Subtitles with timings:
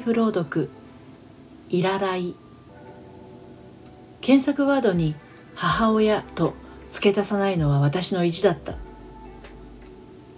[0.00, 0.70] フ朗読
[1.68, 2.34] いららい
[4.20, 5.14] 検索ワードに
[5.54, 6.54] 母親と
[6.88, 8.76] 付け足さないのは私の意地だった。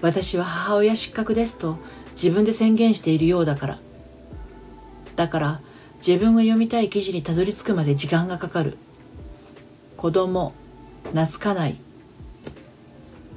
[0.01, 1.79] 私は母親失格ですと
[2.13, 3.79] 自分で宣言しているようだから。
[5.17, 5.61] だから
[6.07, 8.77] 自分が読みたい記事にたどり着くまで時間がかかる。
[9.97, 10.53] 子供
[11.05, 11.77] 懐かない。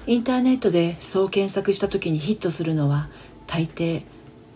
[0.07, 3.09] インターネットでそう検索した時にヒットするのは
[3.47, 4.03] 大抵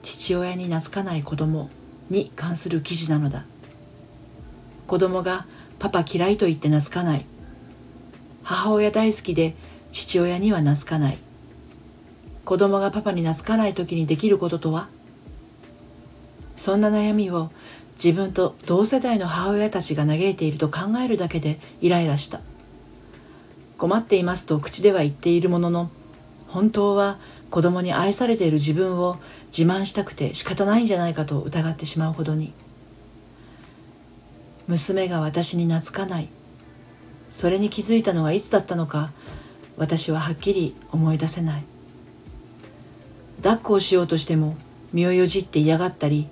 [0.03, 1.69] 父親に懐かない子供
[2.09, 3.45] に関する記事なのだ。
[4.87, 5.45] 子供が
[5.77, 7.25] パパ嫌いと言って懐かない。
[8.43, 9.55] 母親大好きで
[9.91, 11.19] 父親には懐かない。
[12.45, 14.89] 子供がパパに懐かない時にできることとは？
[16.55, 17.51] そんな悩みを
[17.93, 22.41] 自分と同世代の母親たちが嘆いていると考えるだけでイライラした。
[23.77, 25.89] 困っていますと口では言っているものの
[26.47, 29.17] 本当は子供に愛されている自分を
[29.55, 32.53] 自慢したくて仕方ないんじゃないかと疑ってしまうほどに。
[34.67, 36.29] 娘が私に懐かない。
[37.29, 39.11] それに気づいたのはいつだったのか
[39.77, 41.63] 私ははっきり思い出せない。
[43.41, 44.55] 抱っこをしようとしても
[44.93, 46.27] 身をよじって嫌がったり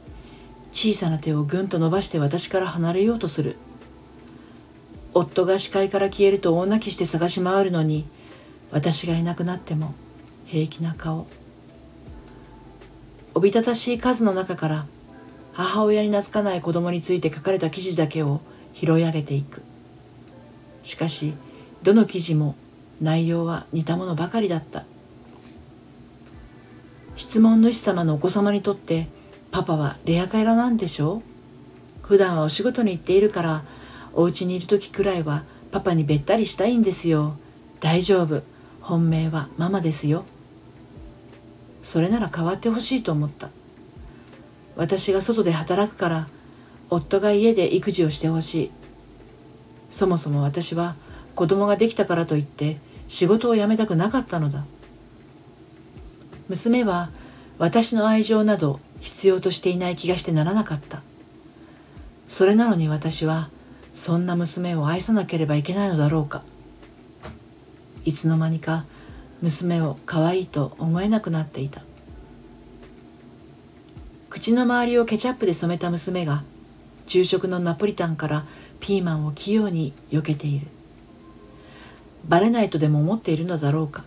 [0.71, 3.55] 小さな手をぐんと伸ばして私から離れようとする。
[5.13, 8.05] 夫が視界から消えると大泣きして探し回るのに
[8.71, 9.95] 私がいなくなっても
[10.45, 11.27] 平気な顔。
[13.37, 14.87] おびただしい数の中から
[15.53, 18.41] 母親に懐かない子供について書かれた記事だけを
[18.73, 19.61] 拾い上げていく。
[20.81, 21.35] しかし
[21.83, 22.55] どの記事も
[22.99, 24.85] 内容は似たものばかりだった。
[27.15, 29.07] 質問主様のお子様にとって
[29.51, 31.21] パパはレアカエラなんでしょ
[32.03, 32.07] う？
[32.07, 33.63] 普段はお仕事に行っているから
[34.15, 37.37] お家にいる時くらいはパパにべったりしたいんですよ。
[37.81, 38.41] 大丈夫。
[38.81, 40.25] 本命はママですよ。
[41.87, 43.49] それなら変わってほしいと思った。
[44.75, 46.27] 私が外で働くから
[46.89, 48.71] 夫が家で育児をしてほしい。
[49.89, 50.97] そもそも私は
[51.33, 52.75] 子供ができたからといって
[53.07, 54.65] 仕事を辞めたくなかったのだ。
[56.49, 57.09] 娘は
[57.57, 61.03] 私の愛情など必要としていない気がしてならなかった。
[62.27, 63.49] それなのに私は
[63.93, 66.43] そんな娘を愛さなければいけないのだろうか。
[68.03, 68.83] いつの間にか
[69.41, 71.83] 娘を可愛いと思えなくなっていた。
[74.29, 76.43] 口の周りをケチャップで染めた娘が
[77.07, 78.45] 昼食のナポリタンから
[78.79, 80.67] ピーマンを器用に避けている。
[82.27, 84.03] バレないとでも思っているのだろうか。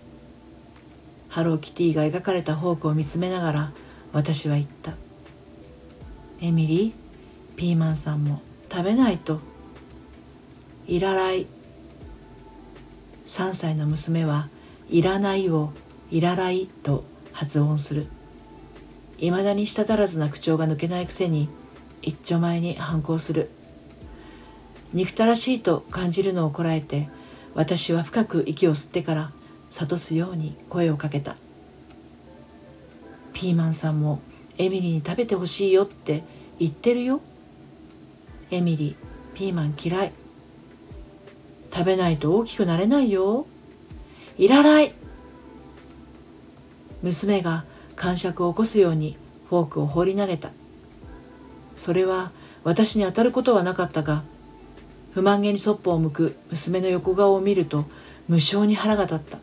[1.29, 3.73] ハローキティが描かれたフォークを見つめながら
[4.13, 4.95] 私は言った。
[6.41, 6.93] エミリー
[7.57, 9.41] ピーマンさんも食べないと。
[10.87, 11.47] いらない
[13.27, 14.49] 3歳の娘は
[14.91, 15.73] いらないを
[16.11, 18.09] いらないと発音する。
[19.19, 21.49] いまだに舌足らずな口調が抜けないくせに
[22.03, 23.51] 一丁前に反抗する。
[24.93, 27.09] 憎たらしいと感じるのをこらえて
[27.55, 29.33] 私は深く息を吸ってから
[29.71, 31.37] 諭すように声をかけた。
[33.33, 34.21] ピーマンさんも
[34.59, 36.25] エミリーに食べてほしいよって
[36.59, 37.21] 言ってるよ。
[38.51, 40.13] エミリーピーマン嫌い。
[41.73, 43.47] 食べないと大きくなれないよ。
[44.39, 44.95] いらない。
[47.03, 47.65] 娘が
[47.97, 49.17] 感触を起こすように
[49.49, 50.51] フォークを放り投げた。
[51.77, 52.31] それは
[52.63, 54.23] 私に当たることはなかったが
[55.13, 57.87] 不満げにそっぽを向く娘の横顔を見ると
[58.29, 59.39] 無性に腹が立った。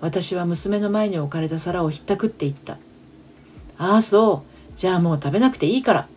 [0.00, 2.78] 私は娘の前に置かれた皿をひったくって言った。
[3.78, 4.78] ああそう。
[4.78, 6.08] じゃあもう食べなくていいから。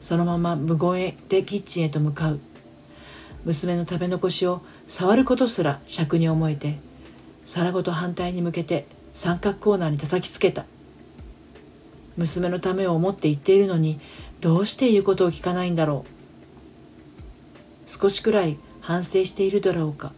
[0.00, 2.40] そのまま無言でキッチンへと向かう。
[3.44, 6.78] 娘の食べ残しを触ることすら尺に思えて
[7.44, 10.64] 皿ごと反対に向けて三角コーナーに叩きつけた。
[12.16, 14.00] 娘のためを思って言っているのに
[14.40, 16.04] どうして言うことを聞かないんだろ
[17.86, 17.90] う。
[17.90, 20.12] 少しくらい反省しているだろうか。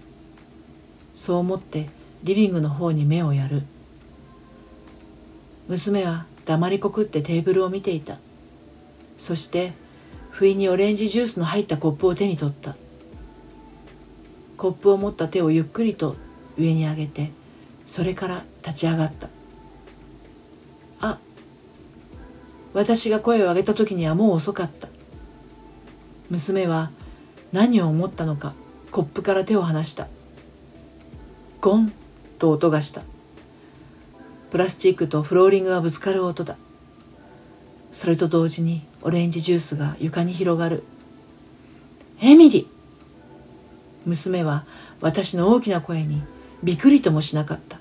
[1.15, 1.89] そう思って
[2.23, 3.63] リビングの方に目をやる。
[5.69, 8.19] 娘は黙りこくってテーブルを見ていた。
[9.19, 9.73] そして
[10.31, 12.77] 不意にオレンジジュースの入ったコップを手に取った。
[14.61, 16.17] コップを持った手をゆっくりと
[16.59, 17.31] 上に上げて
[17.87, 19.31] それから立ち上がった
[21.01, 21.19] あ
[22.75, 24.89] 私が声を上げた時にはもう遅かった
[26.29, 26.91] 娘は
[27.55, 28.53] 何を思ったのか
[28.91, 30.09] コップから手を離した
[31.63, 31.93] ゴン
[32.39, 33.01] と音がした
[34.51, 36.59] プラスチックとフローリングがぶつかる音だ
[37.93, 40.85] それと同時にオレンジジュースが床に広がる
[42.21, 42.70] エミリ
[44.11, 44.65] 娘は
[45.01, 46.21] 私の大きな声に
[46.65, 47.79] びっくりともしなかった。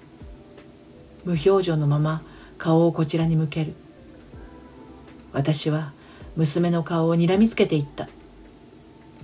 [1.26, 2.22] 無表情のまま
[2.60, 3.74] 顔をこちらに向ける。
[5.34, 5.92] 私は
[6.36, 8.08] 娘の顔をにらみつけていった。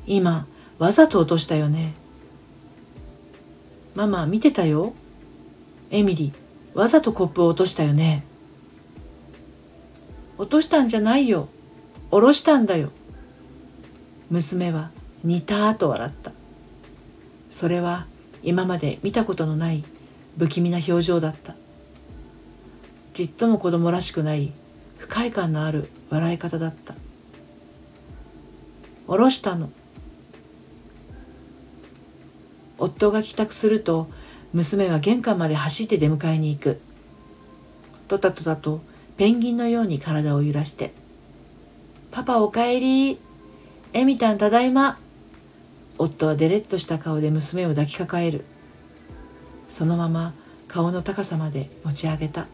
[0.08, 0.48] 今
[0.80, 1.94] わざと落としたよね。
[3.94, 4.94] ママ見てたよ。
[5.92, 8.24] エミリーわざとコップを落としたよね。
[10.40, 11.50] 落としたんじゃないよ。
[12.10, 12.90] 下ろしたんだよ。
[14.32, 14.90] 娘は
[15.24, 16.35] 似たと笑った。
[17.56, 18.06] それは
[18.44, 19.86] 今まで見たことのない
[20.38, 21.56] 不気味な表情だった。
[23.14, 24.52] ちっとも子供らしくない
[24.98, 26.96] 不快感のある笑い方だった。
[29.08, 29.70] 下ろしたの。
[32.78, 34.10] 夫が帰宅すると
[34.52, 36.82] 娘は玄関まで走って出迎えに行く。
[38.10, 38.82] とたとたと
[39.16, 40.92] ペンギンのように体を揺らして
[42.12, 43.18] 「パパおかえり。
[43.94, 45.00] エミタンただいま」
[45.98, 48.44] 夫はデレッとした顔で娘を抱きかかえる。
[49.70, 50.34] そのまま
[50.68, 52.48] 顔の高さまで持ち上げた。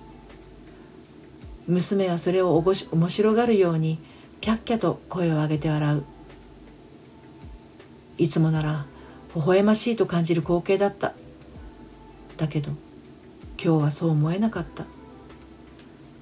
[1.68, 4.00] 娘はそれをおもし面白がるように
[4.42, 6.04] キャッキャと声を上げて笑う。
[8.18, 8.86] いつもなら
[9.36, 11.14] 微笑ましいと感じる光景だった。
[12.38, 12.72] だけど
[13.64, 14.86] 今日はそう思えなかった。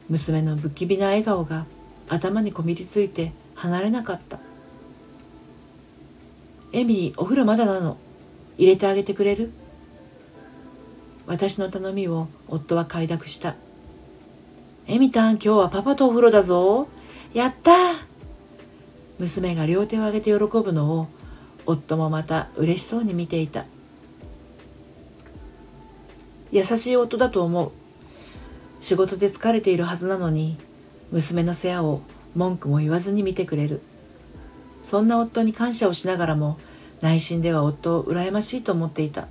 [0.10, 1.66] 娘の不気味な笑顔が
[2.08, 4.40] 頭にこびりついて離れなかった。
[6.72, 7.98] エミリーお風呂まだなの？
[8.58, 9.52] 入れてあげてくれる？
[11.26, 13.56] 私の頼みを夫は快諾した。
[14.88, 16.88] エミタン今日はパパとお風呂だぞ。
[17.34, 17.72] やった！
[19.18, 21.08] 娘が両手を上げて喜ぶのを
[21.66, 23.66] 夫もまた嬉しそうに見ていた。
[26.52, 27.72] 優しい夫だと思う。
[28.80, 30.58] 仕事で疲れているはずなのに
[31.12, 32.02] 娘の世話を
[32.36, 33.82] 文句も言わずに見てくれる。
[34.90, 36.58] そんな夫に感謝をしながらも
[37.00, 39.28] 内心では夫を羨ましいと思っていた。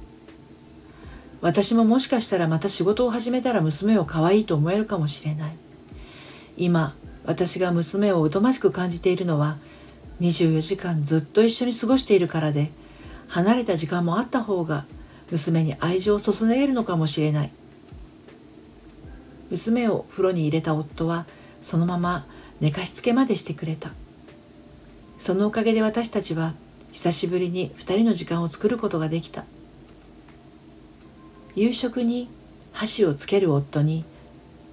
[1.41, 5.53] 私ももしかしたらまた仕事を始めたら娘を可愛いと思えるかもしれない。
[6.57, 6.95] 今
[7.25, 9.57] 私が娘を疎ましく感じているのは
[10.21, 12.71] 24時間ずっと一緒に過ごしているからで
[13.27, 14.85] 離れた時間もあった方が
[15.33, 17.53] 娘に愛情を注げるのかもしれない。
[19.51, 21.27] 娘を風呂に入れた夫は
[21.61, 22.27] そのまま
[22.61, 23.91] 寝かしつけまでしてくれた。
[25.19, 26.55] そのおかげで私たちは
[26.93, 29.45] 久しぶりに2人の時間を作ることができた。
[31.55, 32.29] 夕食に
[32.73, 34.05] 箸をつける夫に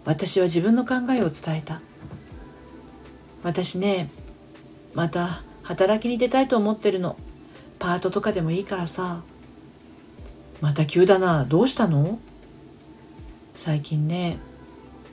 [0.05, 1.81] 私は自分の考えを伝えた。
[3.43, 4.09] 私ね
[4.93, 7.17] また働きに出たいと思ってるの。
[7.79, 9.23] パートとかでもいいからさ。
[10.61, 11.43] また急だな。
[11.43, 12.19] どうしたの？
[13.55, 14.37] 最近ね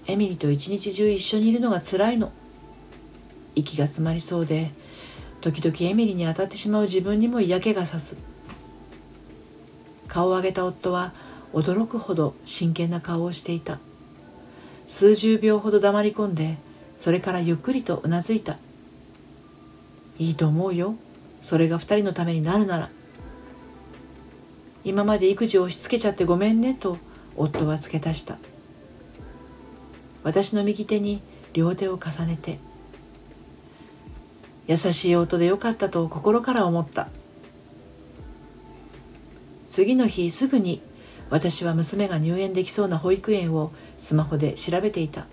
[0.06, 2.32] エミリと一日中一緒にいるのが辛いの。
[3.54, 4.70] 息が詰まりそうで
[5.42, 8.16] 時々エミリに当たってしまう自分にも嫌気がさす。
[10.06, 11.12] 顔を上げた夫は
[11.52, 13.80] 驚くほど真剣な顔をしていた。
[14.86, 16.58] 数十秒ほど黙り込んで
[16.96, 18.58] それからゆっくりとうなずいた。
[20.18, 20.94] いいと思うよ。
[21.40, 22.90] それが二人のためになるなら。
[24.84, 26.98] 今まで育児を押し付けちゃってごめんねと
[27.36, 28.38] 夫は付け足した。
[30.22, 31.20] 私の右手に
[31.52, 32.60] 両手を重ねて
[34.72, 37.08] 優しい音でよかったと心から思った。
[39.68, 40.80] 次の日すぐに
[41.28, 45.26] 私は娘が入園できそうな保育園をスマホで調べていた。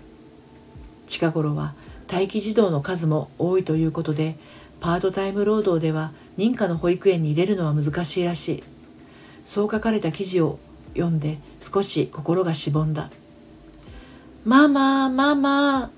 [1.06, 1.72] 近頃は
[2.12, 4.36] 待機児童の数も多いということで
[4.78, 8.64] パートタイム労働では認可の保育園に入れるのは難しいらしい。
[9.46, 10.58] そう書かれた記事を
[10.92, 13.10] 読んで少し心がしぼんだ
[14.44, 15.90] 「ママママ」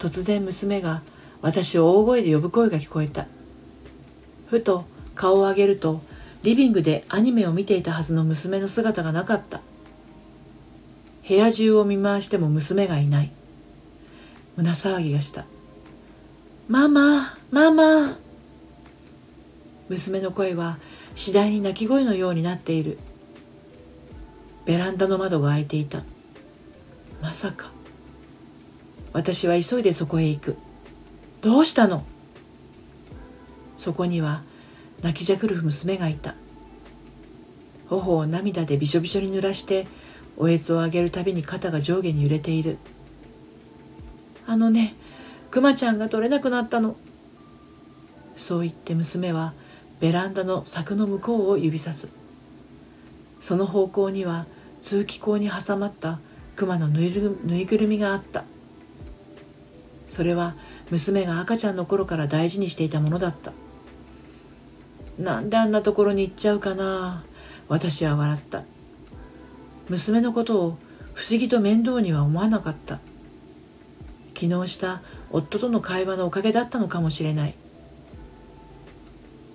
[0.00, 1.02] 突然娘が
[1.44, 3.26] 私を大声で呼ぶ声が聞こえた。
[4.46, 6.00] ふと顔を上げると
[6.42, 9.60] リビングでアニメを見ていたはずの娘の姿がなかった。
[11.28, 13.30] 部屋中を見回しても娘がいない。
[14.56, 15.44] 胸騒ぎがした
[16.66, 18.16] 「ママママ。
[19.90, 20.78] 娘の声は
[21.14, 22.96] 次第に泣き声のようになっている。
[24.64, 26.04] ベランダの窓が開いていた。
[27.20, 27.70] まさか。
[29.12, 30.56] 私は急いでそこへ行く。
[31.44, 32.04] どうしたの？
[33.76, 34.40] そこには
[35.02, 36.36] 泣きじゃくる娘がいた。
[37.90, 39.86] 頬を涙でびしょびしょに濡らして
[40.38, 42.78] おえつをあげるたびに肩が上下に揺れている。
[44.46, 44.94] あのね
[45.50, 46.96] くまちゃんが取れなくなったの。
[48.36, 49.52] そう言って娘は
[50.00, 52.08] ベランダの柵の向こうを指さす。
[53.40, 54.46] その方向には
[54.80, 56.20] 通気口に挟まった
[56.56, 57.10] 熊のぬい
[57.66, 58.44] ぐるみがあった。
[60.06, 60.54] それは
[60.90, 63.52] 娘が赤ちゃんの頃から大事にしていたものだった。
[65.18, 67.24] なんであんなところに行っちゃうかな。
[67.68, 68.62] 私は笑った。
[69.88, 70.78] 娘のことを
[71.14, 73.00] 不思議と面倒には思わなかった。
[74.34, 77.54] 昨日した夫との会話のおかげだったのかもしれない。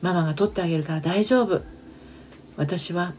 [0.02, 1.62] ママが取ってあげるから大丈夫。
[2.56, 3.14] 私は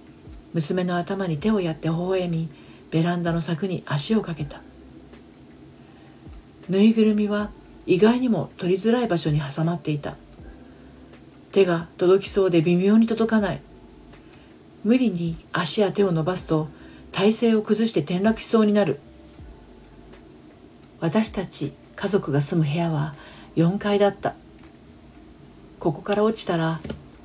[0.55, 2.49] 娘の頭に手をやって微笑み
[2.91, 4.63] ベランダの柵に足をかけた。
[6.71, 7.51] ぬいぐるみは
[7.85, 10.17] 意外にも取りづらい場所に挟まっていた。
[11.51, 13.61] 手が届きそうで微妙に届かない。
[14.85, 16.69] 無理に足や手を伸ばすと
[17.11, 19.01] 体勢を崩して転落しそうになる。
[21.01, 23.15] 私たち家族が住む部屋は
[23.57, 24.37] 4階だった。
[25.81, 26.81] ここから落ちたら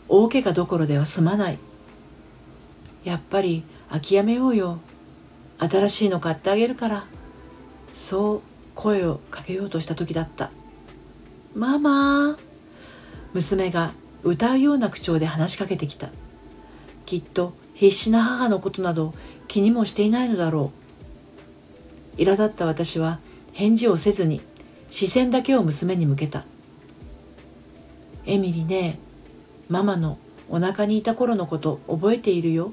[0.09, 1.59] 大怪我どころでは済まない。
[3.03, 4.79] やっぱり諦めようよ。
[5.59, 7.05] 新しいの買ってあげるから。
[7.93, 10.51] そう声をかけようとした時だった。
[11.55, 12.37] ママ。
[13.33, 16.09] 娘が歌うような口調で話しかけてきた。
[17.05, 19.13] きっと必死な母のことなど
[19.47, 20.71] 気にもしていないのだろ
[22.17, 22.21] う。
[22.21, 23.19] 苛立った私は
[23.53, 24.41] 返事をせずに
[24.89, 26.45] 視線だけを娘に向けた。
[28.25, 28.99] エミリね
[29.69, 30.17] ママの
[30.49, 32.71] お腹にいた頃のこと覚えているよ。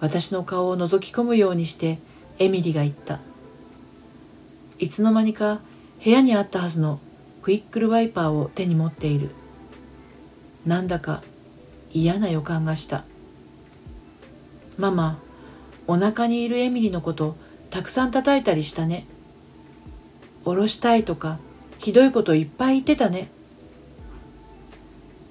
[0.00, 1.98] 私の顔を覗き込むようにして
[2.38, 3.20] エミリが言った。
[4.78, 5.60] いつの間にか
[6.02, 7.00] 部屋にあったはずの
[7.42, 9.30] クイックルワイパーを手に持っている。
[10.66, 11.22] なんだか
[11.92, 13.04] 嫌な予感がした。
[14.76, 15.18] ママ
[15.86, 17.36] お腹にいるエミリのこと
[17.70, 19.06] たくさん叩いたりしたね。
[20.44, 21.38] 下ろしたいとか
[21.78, 23.30] ひどいこといっぱい言ってたね。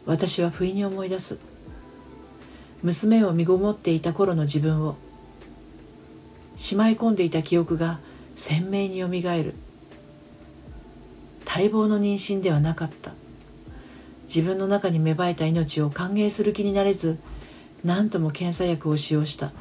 [0.06, 1.38] 私は不意に思い出す。
[2.84, 4.96] 娘を身ごもっていた頃の自分を
[6.56, 8.00] しまい込んでいた記憶が
[8.38, 9.56] 鮮明によみがえる。
[11.44, 13.13] 待望の妊娠ではなかった。
[14.25, 17.17] 自分の中に芽生えた命を歓迎する気になれず
[17.84, 19.51] 何とも検査薬を使用した。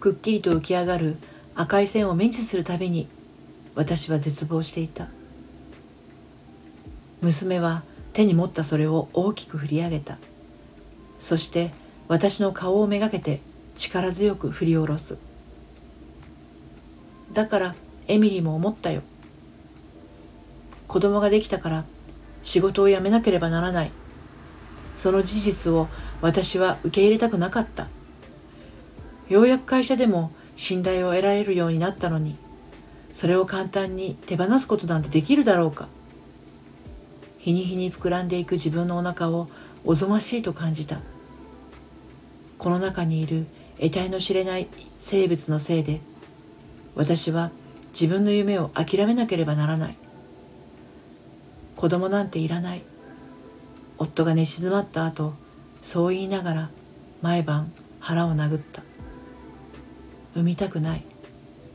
[0.00, 1.18] くっきりと浮き上がる
[1.54, 3.06] 赤い線を目にするたびに
[3.74, 5.08] 私は絶望していた。
[7.20, 7.82] 娘は
[8.14, 10.16] 手に持ったそれを大きく振り上げた。
[11.20, 11.72] そして
[12.08, 13.42] 私の顔をめがけて
[13.76, 15.18] 力強く振り下ろす。
[17.32, 17.74] だから
[18.06, 19.02] エミリーも思ったよ。
[20.86, 21.84] 子供ができたから
[22.42, 23.90] 仕事を辞めなければならない。
[24.96, 25.88] その事実を
[26.20, 27.88] 私は受け入れたくなかった。
[29.28, 32.36] ようやく会社でも信頼を得られるようになったのに
[33.12, 35.88] それを簡単に手放すことなんてできるだろうか。
[37.38, 39.48] 日に日に膨らんでいく自分のお腹を
[39.84, 41.00] おぞましいと感じた。
[42.58, 43.46] この中にいる
[43.78, 44.66] 得体の知れない
[44.98, 46.00] 生物のせいで
[46.98, 47.52] 私は
[47.92, 49.96] 自分の夢を諦めなければならない。
[51.76, 52.82] 子供なんていらない。
[53.98, 55.32] 夫が寝静まった後
[55.80, 56.70] そう言いながら
[57.22, 58.82] 毎晩腹を殴った。
[60.34, 61.04] 産みたくない。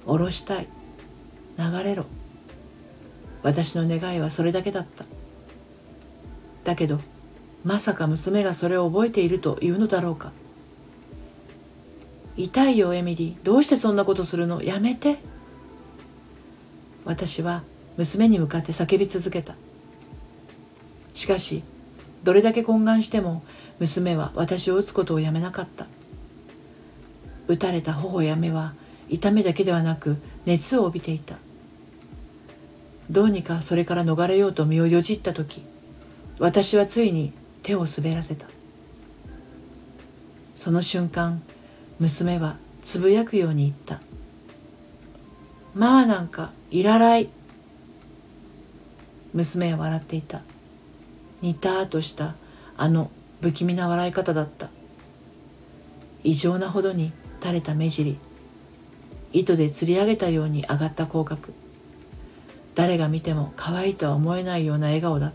[0.05, 0.67] 下ろしたい。
[1.57, 2.05] 流れろ。
[3.43, 5.05] 私の願いはそれだけだった。
[6.65, 6.99] だけど
[7.63, 10.33] まさか娘がそれを覚えているというのだろうか。
[12.35, 13.45] 痛いよエミリー。
[13.45, 14.63] どうしてそんなことするの？
[14.63, 15.17] やめて。
[17.05, 17.63] 私は
[17.97, 19.55] 娘に向かって叫び続けた。
[21.13, 21.63] しかし
[22.23, 23.43] どれだけ懇願しても
[23.79, 25.87] 娘は私を打つことをやめなかった。
[27.47, 28.73] 打たれた頬や目は
[29.09, 31.37] 痛みだけではなく熱を帯びていた。
[33.09, 35.61] どうにかそれから逃れようと身をよじった時
[36.39, 38.47] 私はついに手を滑らせた。
[40.55, 41.43] その瞬間
[41.99, 44.01] 娘はつぶやくように言った
[45.73, 47.29] 「ママなんかいらない」
[49.33, 50.41] 娘は笑っていた。
[51.41, 52.35] にたーとした
[52.77, 54.69] あの不気味な笑い方だった。
[56.23, 58.17] 異常なほどに垂れた目尻。
[59.33, 61.49] 糸で釣り上げたように上がった口角。
[62.75, 65.33] 誰が見ても可愛いとは思えないような笑顔だっ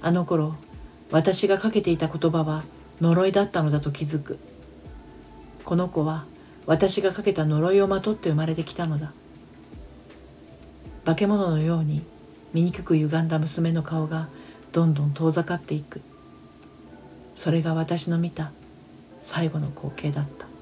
[0.00, 0.02] た。
[0.02, 0.56] あの頃
[1.10, 2.64] 私がかけていた言葉は
[3.00, 4.38] 呪いだったのだと気づく。
[5.64, 6.24] この子は
[6.66, 9.12] 私がかけた呪いをまとって生まれてきたのだ。
[11.04, 12.02] 化け物のように
[12.52, 14.28] 醜く歪んだ娘の顔が
[14.72, 16.00] どんどん遠ざかっていく。
[17.34, 18.52] それが私の見た
[19.20, 20.53] 最後の光景だった。